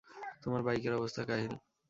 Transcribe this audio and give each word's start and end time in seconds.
তোমার 0.43 0.61
বাইকের 0.63 0.93
অবস্থা 0.95 1.21
কাহিল। 1.23 1.53